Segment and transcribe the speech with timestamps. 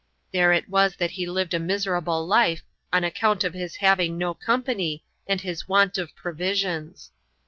[0.31, 4.33] There it was that he lived a miserable life, on account of his having no
[4.33, 7.11] company, and his want of provisions.